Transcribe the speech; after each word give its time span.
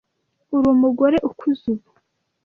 Ur'umugore 0.55 1.17
ukuze 1.29 1.63
ubu; 1.73 1.89